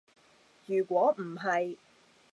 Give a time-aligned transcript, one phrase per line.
[0.65, 1.77] 如果唔係